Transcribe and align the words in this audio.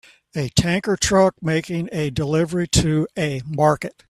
A 0.35 0.49
tanker 0.49 0.97
truck 0.97 1.35
making 1.43 1.87
a 1.91 2.09
delivery 2.09 2.67
to 2.69 3.07
a 3.15 3.43
market 3.45 3.93